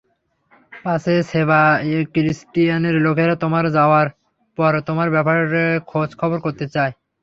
[0.83, 4.07] পাছে সেবাস্টিয়ানের লোকেরা তোমার যাওয়ার
[4.57, 6.93] পর তোমার ব্যাপারে খোঁজখবর করতে চায়।